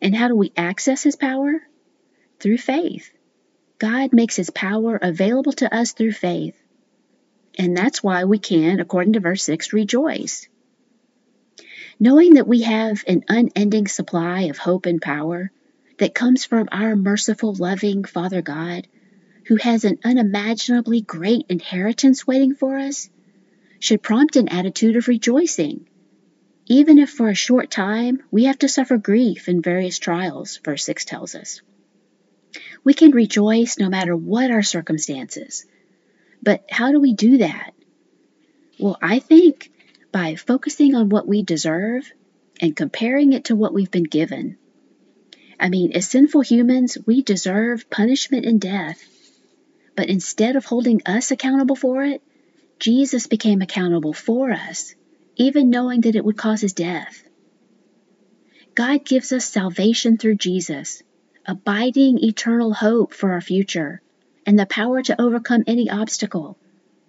And 0.00 0.14
how 0.14 0.28
do 0.28 0.34
we 0.34 0.52
access 0.56 1.02
His 1.02 1.16
power? 1.16 1.62
Through 2.40 2.58
faith. 2.58 3.10
God 3.78 4.12
makes 4.12 4.36
His 4.36 4.50
power 4.50 4.98
available 5.00 5.52
to 5.52 5.74
us 5.74 5.92
through 5.92 6.12
faith. 6.12 6.56
And 7.56 7.76
that's 7.76 8.02
why 8.02 8.24
we 8.24 8.38
can, 8.38 8.80
according 8.80 9.12
to 9.12 9.20
verse 9.20 9.44
6, 9.44 9.72
rejoice. 9.72 10.48
Knowing 12.00 12.34
that 12.34 12.48
we 12.48 12.62
have 12.62 13.04
an 13.06 13.24
unending 13.28 13.86
supply 13.86 14.42
of 14.42 14.58
hope 14.58 14.86
and 14.86 15.00
power 15.00 15.52
that 15.98 16.14
comes 16.14 16.44
from 16.44 16.68
our 16.72 16.96
merciful, 16.96 17.54
loving 17.54 18.04
Father 18.04 18.42
God, 18.42 18.86
who 19.46 19.56
has 19.56 19.84
an 19.84 19.98
unimaginably 20.04 21.00
great 21.00 21.46
inheritance 21.48 22.26
waiting 22.26 22.54
for 22.54 22.78
us, 22.78 23.10
should 23.78 24.02
prompt 24.02 24.36
an 24.36 24.48
attitude 24.48 24.96
of 24.96 25.08
rejoicing. 25.08 25.86
Even 26.66 26.98
if 26.98 27.10
for 27.10 27.28
a 27.28 27.34
short 27.34 27.70
time 27.70 28.22
we 28.30 28.44
have 28.44 28.58
to 28.60 28.68
suffer 28.68 28.96
grief 28.96 29.48
in 29.48 29.60
various 29.60 29.98
trials, 29.98 30.58
verse 30.64 30.84
6 30.84 31.04
tells 31.04 31.34
us. 31.34 31.60
We 32.82 32.94
can 32.94 33.10
rejoice 33.10 33.78
no 33.78 33.88
matter 33.88 34.16
what 34.16 34.50
our 34.50 34.62
circumstances. 34.62 35.66
But 36.42 36.64
how 36.70 36.92
do 36.92 37.00
we 37.00 37.14
do 37.14 37.38
that? 37.38 37.74
Well, 38.78 38.98
I 39.00 39.18
think 39.18 39.70
by 40.12 40.36
focusing 40.36 40.94
on 40.94 41.08
what 41.08 41.26
we 41.26 41.42
deserve 41.42 42.10
and 42.60 42.76
comparing 42.76 43.32
it 43.32 43.46
to 43.46 43.56
what 43.56 43.74
we've 43.74 43.90
been 43.90 44.04
given. 44.04 44.56
I 45.64 45.70
mean, 45.70 45.92
as 45.92 46.06
sinful 46.06 46.42
humans, 46.42 46.98
we 47.06 47.22
deserve 47.22 47.88
punishment 47.88 48.44
and 48.44 48.60
death. 48.60 49.02
But 49.96 50.10
instead 50.10 50.56
of 50.56 50.66
holding 50.66 51.00
us 51.06 51.30
accountable 51.30 51.74
for 51.74 52.04
it, 52.04 52.20
Jesus 52.78 53.28
became 53.28 53.62
accountable 53.62 54.12
for 54.12 54.52
us, 54.52 54.94
even 55.36 55.70
knowing 55.70 56.02
that 56.02 56.16
it 56.16 56.24
would 56.24 56.36
cause 56.36 56.60
his 56.60 56.74
death. 56.74 57.24
God 58.74 59.06
gives 59.06 59.32
us 59.32 59.46
salvation 59.46 60.18
through 60.18 60.34
Jesus, 60.34 61.02
abiding 61.46 62.22
eternal 62.22 62.74
hope 62.74 63.14
for 63.14 63.32
our 63.32 63.40
future, 63.40 64.02
and 64.44 64.58
the 64.58 64.66
power 64.66 65.00
to 65.00 65.18
overcome 65.18 65.64
any 65.66 65.88
obstacle. 65.88 66.58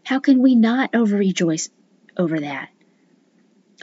How 0.06 0.20
can 0.20 0.42
we 0.42 0.56
not 0.56 0.94
overrejoice 0.94 1.70
over 2.16 2.40
that? 2.40 2.70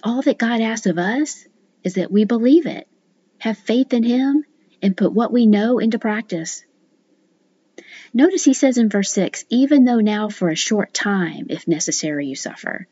All 0.02 0.22
that 0.22 0.38
God 0.38 0.62
asks 0.62 0.86
of 0.86 0.96
us 0.96 1.46
is 1.84 1.96
that 1.96 2.10
we 2.10 2.24
believe 2.24 2.64
it, 2.64 2.88
have 3.36 3.58
faith 3.58 3.92
in 3.92 4.04
Him, 4.04 4.46
and 4.82 4.96
put 4.96 5.12
what 5.12 5.32
we 5.32 5.46
know 5.46 5.78
into 5.78 5.98
practice. 5.98 6.64
Notice 8.12 8.44
he 8.44 8.52
says 8.52 8.76
in 8.76 8.90
verse 8.90 9.10
6, 9.12 9.44
even 9.48 9.84
though 9.84 10.00
now 10.00 10.28
for 10.28 10.50
a 10.50 10.56
short 10.56 10.92
time, 10.92 11.46
if 11.48 11.66
necessary, 11.66 12.26
you 12.26 12.36
suffer. 12.36 12.86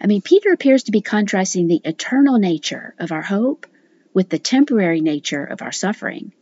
I 0.00 0.06
mean, 0.06 0.22
Peter 0.22 0.52
appears 0.52 0.84
to 0.84 0.92
be 0.92 1.00
contrasting 1.00 1.68
the 1.68 1.80
eternal 1.84 2.38
nature 2.38 2.94
of 2.98 3.12
our 3.12 3.22
hope 3.22 3.66
with 4.14 4.28
the 4.28 4.38
temporary 4.38 5.00
nature 5.00 5.44
of 5.44 5.62
our 5.62 5.72
suffering. 5.72 6.32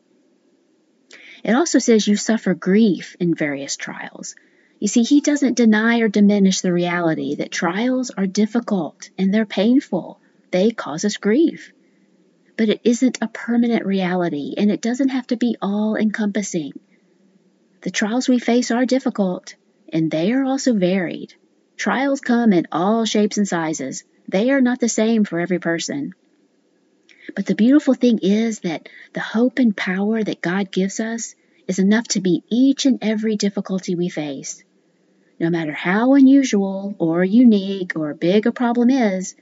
It 1.45 1.55
also 1.55 1.79
says 1.79 2.09
you 2.09 2.17
suffer 2.17 2.55
grief 2.55 3.17
in 3.21 3.35
various 3.35 3.77
trials. 3.77 4.35
You 4.79 4.89
see, 4.89 5.03
he 5.03 5.21
doesn't 5.21 5.57
deny 5.57 6.01
or 6.01 6.09
diminish 6.09 6.61
the 6.61 6.73
reality 6.73 7.37
that 7.37 7.51
trials 7.51 8.11
are 8.11 8.27
difficult 8.27 9.11
and 9.19 9.33
they're 9.33 9.47
painful. 9.47 10.21
They 10.51 10.71
cause 10.71 11.05
us 11.05 11.17
grief. 11.17 11.73
But 12.57 12.69
it 12.69 12.81
isn't 12.85 13.19
a 13.21 13.29
permanent 13.29 13.85
reality 13.85 14.55
and 14.57 14.71
it 14.71 14.81
doesn't 14.81 15.11
have 15.11 15.27
to 15.29 15.37
be 15.37 15.57
all 15.61 15.97
encompassing. 15.97 16.73
The 17.83 17.91
trials 17.91 18.29
we 18.29 18.39
face 18.39 18.71
are 18.71 18.87
difficult, 18.87 19.55
and 19.93 20.11
they 20.11 20.33
are 20.33 20.45
also 20.45 20.75
varied. 20.75 21.35
Trials 21.77 22.21
come 22.21 22.53
in 22.53 22.67
all 22.73 23.05
shapes 23.05 23.37
and 23.37 23.47
sizes. 23.47 24.05
They 24.29 24.51
are 24.51 24.61
not 24.61 24.81
the 24.81 24.89
same 24.89 25.25
for 25.25 25.39
every 25.39 25.59
person. 25.59 26.15
But 27.35 27.47
the 27.47 27.55
beautiful 27.55 27.95
thing 27.95 28.19
is 28.23 28.61
that 28.61 28.89
the 29.13 29.21
hope 29.21 29.59
and 29.59 29.77
power 29.77 30.23
that 30.23 30.41
God 30.41 30.73
gives 30.73 31.01
us 31.01 31.35
is 31.69 31.79
enough 31.79 32.09
to 32.09 32.21
meet 32.21 32.45
each 32.51 32.87
and 32.87 32.99
every 33.03 33.37
difficulty 33.37 33.95
we 33.95 34.09
face. 34.09 34.65
No 35.39 35.51
matter 35.51 35.73
how 35.73 36.15
unusual 36.15 36.95
or 36.99 37.23
unique 37.23 37.93
or 37.95 38.15
big 38.15 38.47
a 38.47 38.53
problem 38.53 38.89
is, 38.89 39.37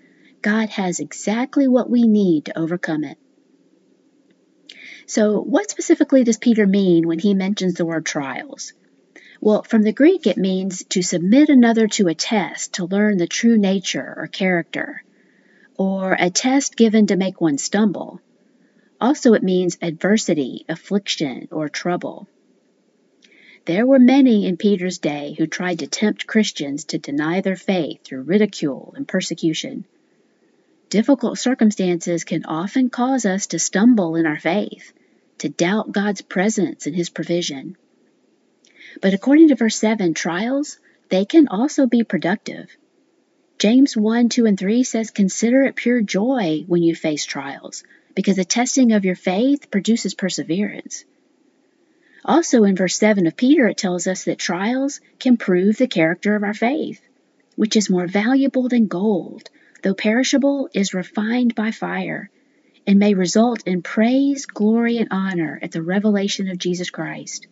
God 0.45 0.69
has 0.69 1.01
exactly 1.01 1.67
what 1.69 1.89
we 1.89 2.07
need 2.07 2.45
to 2.45 2.59
overcome 2.59 3.03
it. 3.03 3.17
So, 5.07 5.41
what 5.41 5.71
specifically 5.71 6.23
does 6.23 6.37
Peter 6.37 6.67
mean 6.67 7.09
when 7.09 7.19
he 7.19 7.33
mentions 7.33 7.77
the 7.77 7.87
word 7.87 8.05
trials? 8.05 8.75
Well, 9.41 9.63
from 9.63 9.85
the 9.85 9.95
Greek, 9.95 10.27
it 10.27 10.37
means 10.37 10.85
to 10.91 11.01
submit 11.01 11.49
another 11.49 11.89
to 11.89 12.09
a 12.09 12.15
test 12.15 12.75
to 12.75 12.85
learn 12.85 13.17
the 13.17 13.27
true 13.27 13.57
nature 13.57 14.13
or 14.19 14.27
character, 14.27 15.03
or 15.79 16.13
a 16.13 16.29
test 16.29 16.77
given 16.77 17.07
to 17.07 17.17
make 17.17 17.41
one 17.41 17.57
stumble. 17.57 18.21
Also, 19.01 19.33
it 19.33 19.43
means 19.43 19.79
adversity, 19.81 20.67
affliction, 20.69 21.49
or 21.53 21.71
trouble. 21.71 22.29
There 23.65 23.87
were 23.87 23.99
many 23.99 24.47
in 24.47 24.59
Peter's 24.59 24.99
day 24.99 25.35
who 25.39 25.47
tried 25.47 25.79
to 25.79 25.87
tempt 25.87 26.27
Christians 26.27 26.85
to 26.85 26.99
deny 26.99 27.41
their 27.41 27.57
faith 27.57 28.05
through 28.05 28.25
ridicule 28.25 28.93
and 28.95 29.09
persecution. 29.09 29.87
Difficult 30.95 31.41
circumstances 31.41 32.23
can 32.23 32.45
often 32.45 32.89
cause 32.89 33.27
us 33.27 33.49
to 33.49 33.59
stumble 33.59 34.15
in 34.15 34.27
our 34.27 34.39
faith, 34.39 34.93
to 35.39 35.49
doubt 35.49 35.91
God's 35.91 36.23
presence 36.23 36.87
and 36.87 36.95
His 36.95 37.11
provision. 37.11 37.77
But 39.03 39.13
according 39.13 39.49
to 39.49 39.57
verse 39.57 39.77
7, 39.77 40.15
trials, 40.15 40.79
they 41.09 41.25
can 41.25 41.49
also 41.49 41.89
be 41.89 42.05
productive. 42.05 42.71
James 43.59 43.97
1, 43.97 44.29
2, 44.29 44.47
and 44.47 44.57
3 44.57 44.85
says, 44.85 45.11
Consider 45.11 45.63
it 45.63 45.75
pure 45.75 46.01
joy 46.01 46.63
when 46.69 46.85
you 46.85 46.95
face 46.95 47.27
trials, 47.27 47.83
because 48.15 48.37
the 48.37 48.45
testing 48.45 48.93
of 48.93 49.05
your 49.05 49.17
faith 49.17 49.73
produces 49.73 50.15
perseverance. 50.15 51.05
Also 52.25 52.63
in 52.63 52.77
verse 52.77 52.97
7 52.97 53.27
of 53.27 53.37
Peter, 53.37 53.67
it 53.67 53.79
tells 53.79 54.07
us 54.07 54.23
that 54.27 54.39
trials 54.39 55.01
can 55.19 55.39
prove 55.39 55.77
the 55.77 55.89
character 55.89 56.37
of 56.37 56.45
our 56.45 56.55
faith, 56.55 57.01
which 57.57 57.75
is 57.75 57.91
more 57.91 58.07
valuable 58.07 58.69
than 58.69 58.87
gold, 58.87 59.51
though 59.85 59.95
perishable, 59.95 60.69
is 60.73 60.95
refined 60.95 61.55
by 61.55 61.71
fire, 61.71 62.31
and 62.87 62.99
may 62.99 63.12
result 63.12 63.62
in 63.67 63.83
praise, 63.83 64.47
glory, 64.47 64.97
and 64.97 65.09
honor 65.11 65.59
at 65.61 65.73
the 65.73 65.83
revelation 65.83 66.49
of 66.49 66.59
Jesus 66.59 66.88
Christ. 66.88 67.47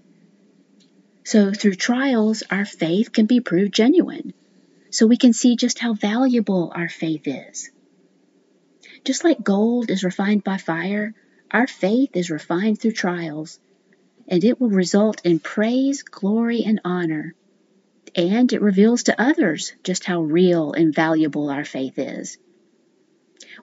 So 1.25 1.53
through 1.53 1.75
trials, 1.75 2.43
our 2.51 2.65
faith 2.65 3.12
can 3.12 3.27
be 3.27 3.41
proved 3.41 3.75
genuine. 3.75 4.33
So 4.91 5.07
we 5.07 5.19
can 5.19 5.35
see 5.35 5.57
just 5.57 5.79
how 5.79 5.93
valuable 5.93 6.73
our 6.75 6.89
faith 6.89 7.23
is. 7.27 7.71
Just 9.05 9.25
like 9.25 9.45
gold 9.45 9.91
is 9.91 10.03
refined 10.03 10.43
by 10.43 10.57
fire, 10.57 11.15
our 11.51 11.67
faith 11.67 12.17
is 12.17 12.31
refined 12.31 12.81
through 12.81 12.93
trials, 12.93 13.61
and 14.27 14.43
it 14.43 14.59
will 14.59 14.71
result 14.71 15.21
in 15.25 15.39
praise, 15.39 16.03
glory, 16.03 16.62
and 16.65 16.81
honor. 16.83 17.35
And 18.15 18.53
it 18.53 18.61
reveals 18.61 19.05
to 19.05 19.21
others 19.21 19.73
just 19.85 20.05
how 20.05 20.23
real 20.23 20.73
and 20.73 20.95
valuable 20.95 21.49
our 21.49 21.65
faith 21.65 21.99
is. 21.99 22.39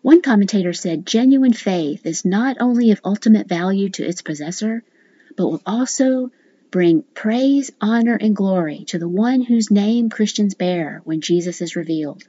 One 0.01 0.21
commentator 0.21 0.73
said 0.73 1.05
genuine 1.05 1.53
faith 1.53 2.05
is 2.05 2.25
not 2.25 2.57
only 2.59 2.91
of 2.91 3.01
ultimate 3.03 3.47
value 3.47 3.89
to 3.89 4.05
its 4.05 4.21
possessor, 4.21 4.83
but 5.35 5.47
will 5.47 5.61
also 5.65 6.31
bring 6.71 7.03
praise, 7.13 7.71
honor, 7.81 8.15
and 8.15 8.35
glory 8.35 8.85
to 8.85 8.99
the 8.99 9.09
one 9.09 9.41
whose 9.41 9.71
name 9.71 10.09
Christians 10.09 10.55
bear 10.55 11.01
when 11.03 11.21
Jesus 11.21 11.61
is 11.61 11.75
revealed. 11.75 12.23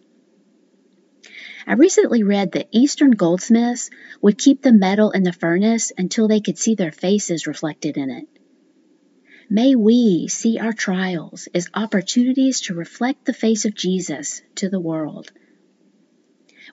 I 1.66 1.74
recently 1.74 2.22
read 2.22 2.52
that 2.52 2.68
Eastern 2.72 3.12
goldsmiths 3.12 3.90
would 4.20 4.38
keep 4.38 4.62
the 4.62 4.72
metal 4.72 5.10
in 5.10 5.22
the 5.22 5.32
furnace 5.32 5.92
until 5.96 6.26
they 6.26 6.40
could 6.40 6.58
see 6.58 6.74
their 6.74 6.92
faces 6.92 7.46
reflected 7.46 7.96
in 7.96 8.10
it. 8.10 8.26
May 9.52 9.74
we 9.74 10.28
see 10.28 10.60
our 10.60 10.72
trials 10.72 11.48
as 11.52 11.68
opportunities 11.74 12.60
to 12.62 12.74
reflect 12.74 13.24
the 13.24 13.32
face 13.32 13.64
of 13.64 13.74
Jesus 13.74 14.42
to 14.54 14.68
the 14.68 14.78
world. 14.78 15.32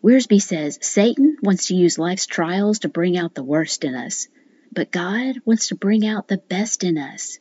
Wiersbe 0.04 0.40
says 0.40 0.78
Satan 0.80 1.38
wants 1.42 1.68
to 1.68 1.76
use 1.76 1.98
life's 1.98 2.28
trials 2.28 2.80
to 2.80 2.88
bring 2.88 3.18
out 3.18 3.34
the 3.34 3.44
worst 3.44 3.84
in 3.84 3.96
us, 3.96 4.28
but 4.72 4.92
God 4.92 5.42
wants 5.44 5.70
to 5.70 5.76
bring 5.76 6.06
out 6.06 6.28
the 6.28 6.38
best 6.38 6.84
in 6.84 7.00
us. 7.00 7.40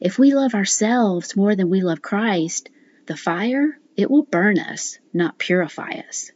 If 0.00 0.18
we 0.18 0.34
love 0.34 0.54
ourselves 0.56 1.36
more 1.36 1.54
than 1.54 1.70
we 1.70 1.82
love 1.82 2.02
Christ, 2.02 2.68
the 3.06 3.16
fire, 3.16 3.78
it 3.96 4.10
will 4.10 4.24
burn 4.24 4.58
us, 4.58 4.98
not 5.12 5.38
purify 5.38 6.00
us. 6.08 6.32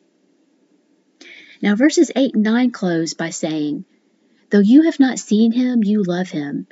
Now, 1.60 1.74
verses 1.74 2.12
8 2.14 2.36
and 2.36 2.44
9 2.44 2.70
close 2.70 3.12
by 3.14 3.30
saying, 3.30 3.86
Though 4.50 4.60
you 4.60 4.82
have 4.82 5.00
not 5.00 5.18
seen 5.18 5.50
him, 5.50 5.82
you 5.82 6.04
love 6.04 6.30
him. 6.30 6.68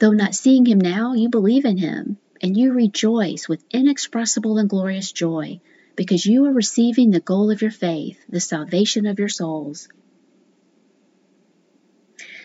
Though 0.00 0.12
not 0.12 0.34
seeing 0.34 0.64
him 0.64 0.80
now, 0.80 1.12
you 1.12 1.28
believe 1.28 1.66
in 1.66 1.76
him, 1.76 2.16
and 2.40 2.56
you 2.56 2.72
rejoice 2.72 3.50
with 3.50 3.62
inexpressible 3.70 4.56
and 4.56 4.68
glorious 4.68 5.12
joy, 5.12 5.60
because 5.94 6.24
you 6.24 6.46
are 6.46 6.52
receiving 6.52 7.10
the 7.10 7.20
goal 7.20 7.50
of 7.50 7.60
your 7.60 7.70
faith, 7.70 8.18
the 8.26 8.40
salvation 8.40 9.04
of 9.04 9.18
your 9.18 9.28
souls. 9.28 9.88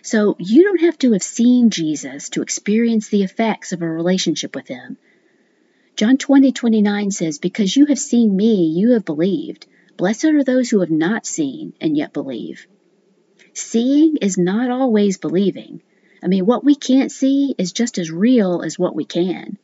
So 0.01 0.35
you 0.37 0.63
don't 0.63 0.81
have 0.81 0.97
to 0.99 1.13
have 1.13 1.23
seen 1.23 1.69
Jesus 1.69 2.27
to 2.31 2.41
experience 2.41 3.07
the 3.07 3.23
effects 3.23 3.71
of 3.71 3.81
a 3.81 3.89
relationship 3.89 4.53
with 4.53 4.67
him. 4.67 4.97
John 5.95 6.17
20, 6.17 6.51
29 6.51 7.09
says, 7.11 7.39
Because 7.39 7.73
you 7.77 7.85
have 7.85 7.97
seen 7.97 8.35
me, 8.35 8.65
you 8.67 8.91
have 8.91 9.05
believed. 9.05 9.65
Blessed 9.95 10.25
are 10.25 10.43
those 10.43 10.69
who 10.69 10.81
have 10.81 10.91
not 10.91 11.25
seen 11.25 11.71
and 11.79 11.95
yet 11.95 12.11
believe. 12.11 12.67
Seeing 13.53 14.17
is 14.17 14.37
not 14.37 14.69
always 14.69 15.17
believing. 15.17 15.81
I 16.25 16.27
mean, 16.27 16.47
what 16.47 16.63
we 16.63 16.73
can't 16.73 17.11
see 17.11 17.53
is 17.55 17.71
just 17.71 17.99
as 17.99 18.09
real 18.09 18.63
as 18.63 18.79
what 18.79 18.95
we 18.95 19.05
can. 19.05 19.59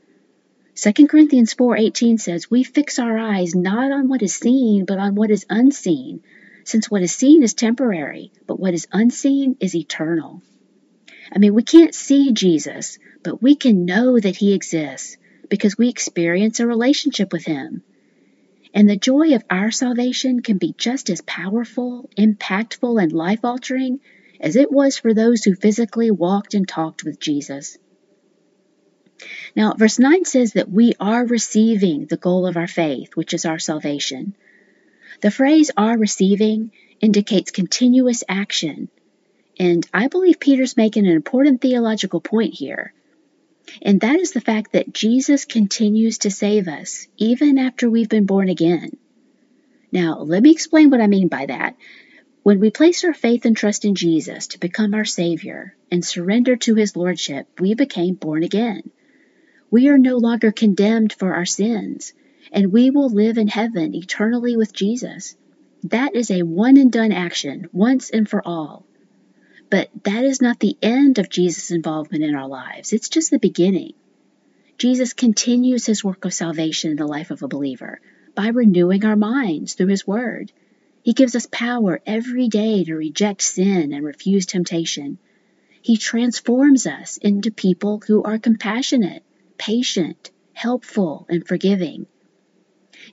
2 0.76 1.08
Corinthians 1.08 1.56
4:18 1.56 2.19
says, 2.19 2.52
"We 2.52 2.62
fix 2.63 3.00
our 3.00 3.17
eyes 3.17 3.56
not 3.56 3.91
on 3.91 4.08
what 4.08 4.21
is 4.21 4.36
seen, 4.36 4.86
but 4.86 5.00
on 5.00 5.15
what 5.15 5.32
is 5.32 5.43
unseen, 5.50 6.21
since 6.63 6.89
what 6.89 7.02
is 7.02 7.13
seen 7.13 7.41
is 7.41 7.56
temporary, 7.56 8.32
but 8.45 8.60
what 8.60 8.76
is 8.76 8.88
unseen 8.91 9.58
is 9.60 9.76
eternal." 9.76 10.43
I 11.32 11.39
mean, 11.39 11.56
we 11.56 11.63
can't 11.63 11.95
see 11.95 12.32
Jesus, 12.32 13.00
but 13.24 13.41
we 13.41 13.56
can 13.56 13.86
know 13.86 14.19
that 14.19 14.36
he 14.36 14.54
exists 14.54 15.17
because 15.50 15.80
we 15.80 15.89
experience 15.89 16.60
a 16.60 16.67
relationship 16.67 17.34
with 17.34 17.43
him. 17.43 17.82
And 18.71 18.88
the 18.88 18.97
joy 18.97 19.34
of 19.34 19.43
our 19.50 19.71
salvation 19.71 20.41
can 20.41 20.60
be 20.60 20.76
just 20.78 21.10
as 21.10 21.21
powerful, 21.21 22.08
impactful, 22.15 23.02
and 23.02 23.12
life 23.12 23.43
altering 23.43 24.00
as 24.41 24.56
it 24.56 24.71
was 24.71 24.97
for 24.97 25.13
those 25.13 25.43
who 25.43 25.56
physically 25.56 26.12
walked 26.12 26.56
and 26.56 26.67
talked 26.67 27.04
with 27.04 27.19
Jesus. 27.19 27.77
Now, 29.56 29.73
verse 29.73 29.99
9 29.99 30.25
says 30.25 30.54
that 30.54 30.71
we 30.71 30.93
are 30.99 31.25
receiving 31.25 32.08
the 32.08 32.17
goal 32.17 32.47
of 32.47 32.58
our 32.58 32.67
faith, 32.67 33.15
which 33.15 33.34
is 33.34 33.45
our 33.45 33.60
salvation. 33.60 34.36
The 35.21 35.32
phrase 35.32 35.69
are 35.77 35.97
receiving 35.97 36.71
indicates 36.99 37.51
continuous 37.51 38.23
action. 38.27 38.89
And 39.60 39.86
I 39.93 40.08
believe 40.08 40.39
Peter's 40.39 40.75
making 40.75 41.06
an 41.06 41.13
important 41.13 41.62
theological 41.62 42.19
point 42.19 42.56
here. 42.56 42.93
And 43.82 44.01
that 44.01 44.19
is 44.19 44.32
the 44.32 44.41
fact 44.41 44.73
that 44.73 44.93
Jesus 44.93 45.45
continues 45.45 46.19
to 46.19 46.32
save 46.32 46.67
us 46.67 47.08
even 47.17 47.60
after 47.60 47.89
we've 47.89 48.10
been 48.10 48.25
born 48.25 48.49
again. 48.49 48.97
Now, 49.91 50.19
let 50.19 50.41
me 50.41 50.51
explain 50.51 50.89
what 50.89 51.01
I 51.01 51.08
mean 51.08 51.27
by 51.27 51.45
that. 51.45 51.75
When 52.43 52.60
we 52.60 52.71
place 52.71 53.04
our 53.04 53.13
faith 53.13 53.45
and 53.45 53.56
trust 53.56 53.86
in 53.86 53.93
Jesus 53.93 54.47
to 54.47 54.60
become 54.60 54.95
our 54.95 55.06
Savior 55.06 55.75
and 55.91 56.04
surrender 56.04 56.56
to 56.56 56.73
His 56.73 56.95
Lordship, 56.95 57.47
we 57.60 57.75
became 57.75 58.15
born 58.15 58.41
again. 58.41 58.89
We 59.69 59.89
are 59.89 59.99
no 59.99 60.17
longer 60.17 60.51
condemned 60.51 61.13
for 61.13 61.36
our 61.36 61.45
sins, 61.45 62.13
and 62.51 62.73
we 62.73 62.89
will 62.89 63.10
live 63.10 63.38
in 63.38 63.47
heaven 63.47 63.93
eternally 63.93 64.58
with 64.58 64.73
Jesus. 64.73 65.36
That 65.84 66.15
is 66.15 66.32
a 66.32 66.41
one 66.41 66.77
and 66.77 66.91
done 66.91 67.12
action, 67.12 67.69
once 67.73 68.10
and 68.10 68.27
for 68.27 68.41
all. 68.43 68.88
But 69.69 69.89
that 70.04 70.25
is 70.25 70.41
not 70.41 70.60
the 70.60 70.77
end 70.82 71.19
of 71.19 71.30
Jesus' 71.30 71.69
involvement 71.69 72.23
in 72.23 72.34
our 72.34 72.47
lives, 72.47 72.91
it's 72.91 73.10
just 73.10 73.30
the 73.30 73.38
beginning. 73.38 73.93
Jesus 74.80 75.13
continues 75.13 75.86
his 75.86 76.04
work 76.04 76.25
of 76.25 76.34
salvation 76.34 76.89
in 76.89 76.97
the 76.97 77.06
life 77.06 77.30
of 77.30 77.43
a 77.43 77.47
believer 77.47 78.01
by 78.34 78.47
renewing 78.47 79.06
our 79.06 79.15
minds 79.15 79.75
through 79.75 79.88
his 79.88 80.08
word. 80.08 80.51
He 81.03 81.13
gives 81.13 81.35
us 81.35 81.47
power 81.51 81.99
every 82.05 82.47
day 82.47 82.83
to 82.83 82.95
reject 82.95 83.41
sin 83.41 83.93
and 83.93 84.05
refuse 84.05 84.45
temptation. 84.45 85.17
He 85.81 85.97
transforms 85.97 86.85
us 86.85 87.17
into 87.17 87.51
people 87.51 88.01
who 88.05 88.23
are 88.23 88.37
compassionate, 88.37 89.23
patient, 89.57 90.29
helpful, 90.53 91.25
and 91.27 91.47
forgiving. 91.47 92.05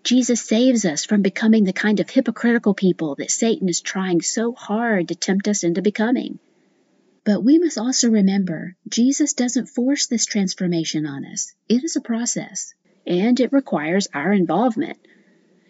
Jesus 0.03 0.42
saves 0.42 0.85
us 0.85 1.07
from 1.07 1.22
becoming 1.22 1.64
the 1.64 1.72
kind 1.72 1.98
of 1.98 2.11
hypocritical 2.11 2.74
people 2.74 3.14
that 3.16 3.31
Satan 3.31 3.68
is 3.68 3.81
trying 3.81 4.20
so 4.20 4.53
hard 4.53 5.09
to 5.09 5.14
tempt 5.14 5.48
us 5.48 5.64
into 5.64 5.81
becoming. 5.81 6.38
But 7.24 7.42
we 7.42 7.59
must 7.59 7.79
also 7.79 8.11
remember 8.11 8.77
Jesus 8.88 9.33
doesn't 9.33 9.66
force 9.66 10.07
this 10.07 10.27
transformation 10.27 11.07
on 11.07 11.24
us. 11.24 11.55
It 11.68 11.85
is 11.85 11.96
a 11.96 12.03
process, 12.03 12.74
and 13.07 13.40
it 13.40 13.53
requires 13.53 14.09
our 14.12 14.33
involvement. 14.33 14.98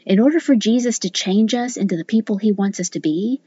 In 0.08 0.20
order 0.20 0.40
for 0.40 0.56
Jesus 0.56 1.00
to 1.00 1.10
change 1.10 1.54
us 1.54 1.76
into 1.76 1.94
the 1.94 2.04
people 2.04 2.38
he 2.38 2.50
wants 2.50 2.80
us 2.80 2.88
to 2.90 3.00
be, 3.00 3.42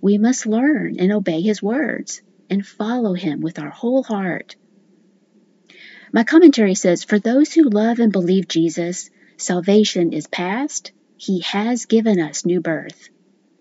we 0.00 0.16
must 0.16 0.46
learn 0.46 1.00
and 1.00 1.10
obey 1.10 1.40
his 1.40 1.60
words 1.60 2.22
and 2.48 2.64
follow 2.64 3.14
him 3.14 3.40
with 3.40 3.58
our 3.58 3.70
whole 3.70 4.04
heart. 4.04 4.54
My 6.12 6.22
commentary 6.22 6.76
says 6.76 7.02
For 7.02 7.18
those 7.18 7.52
who 7.52 7.68
love 7.68 7.98
and 7.98 8.12
believe 8.12 8.46
Jesus, 8.46 9.10
salvation 9.38 10.12
is 10.12 10.28
past, 10.28 10.92
he 11.16 11.40
has 11.40 11.86
given 11.86 12.20
us 12.20 12.46
new 12.46 12.60
birth. 12.60 13.08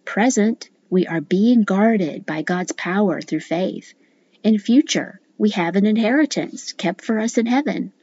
Present, 0.06 0.70
we 0.92 1.08
are 1.08 1.22
being 1.22 1.64
guarded 1.64 2.24
by 2.24 2.44
God's 2.44 2.74
power 2.74 3.20
through 3.20 3.40
faith. 3.40 3.96
In 4.44 4.60
future, 4.60 5.20
we 5.40 5.50
have 5.50 5.76
an 5.76 5.88
inheritance 5.88 6.72
kept 6.74 7.04
for 7.04 7.18
us 7.18 7.40
in 7.40 7.48
heaven. 7.48 7.94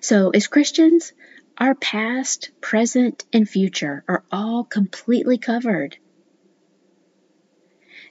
So, 0.00 0.30
as 0.30 0.48
Christians, 0.48 1.12
our 1.60 1.74
past, 1.74 2.50
present, 2.62 3.24
and 3.34 3.46
future 3.46 4.02
are 4.08 4.24
all 4.32 4.64
completely 4.64 5.36
covered. 5.36 5.98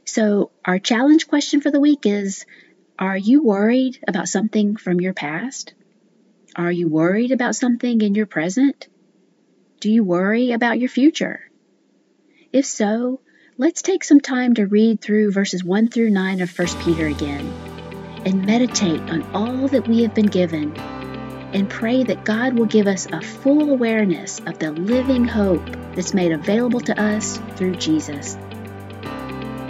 So, 0.06 0.52
our 0.64 0.78
challenge 0.78 1.28
question 1.28 1.60
for 1.60 1.72
the 1.72 1.80
week 1.80 2.06
is 2.06 2.46
Are 3.00 3.18
you 3.18 3.44
worried 3.44 4.00
about 4.08 4.30
something 4.30 4.76
from 4.76 5.02
your 5.02 5.14
past? 5.14 5.74
Are 6.56 6.72
you 6.72 6.88
worried 6.88 7.32
about 7.32 7.56
something 7.56 8.02
in 8.02 8.14
your 8.14 8.28
present? 8.28 8.88
Do 9.80 9.92
you 9.92 10.04
worry 10.04 10.52
about 10.52 10.80
your 10.80 10.90
future? 10.90 11.50
If 12.54 12.66
so, 12.66 13.22
let's 13.58 13.82
take 13.82 14.04
some 14.04 14.20
time 14.20 14.56
to 14.56 14.68
read 14.68 15.02
through 15.02 15.32
verses 15.32 15.64
1 15.64 15.88
through 15.88 16.12
9 16.12 16.42
of 16.42 16.58
1 16.58 16.68
Peter 16.84 17.08
again 17.08 17.52
and 18.26 18.46
meditate 18.46 19.02
on 19.10 19.24
all 19.34 19.68
that 19.70 19.88
we 19.88 20.04
have 20.04 20.14
been 20.14 20.26
given 20.26 20.74
and 21.54 21.70
pray 21.70 22.04
that 22.04 22.24
God 22.24 22.58
will 22.58 22.66
give 22.66 22.88
us 22.88 23.08
a 23.12 23.22
full 23.22 23.72
awareness 23.72 24.40
of 24.40 24.60
the 24.60 24.72
living 24.72 25.26
hope 25.26 25.68
that's 25.96 26.14
made 26.14 26.32
available 26.32 26.82
to 26.82 27.02
us 27.02 27.40
through 27.56 27.76
Jesus. 27.76 28.38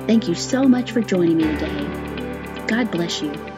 Thank 0.08 0.28
you 0.28 0.36
so 0.36 0.64
much 0.64 0.92
for 0.92 1.02
joining 1.02 1.38
me 1.38 1.44
today. 1.44 2.66
God 2.68 2.92
bless 2.92 3.22
you. 3.22 3.49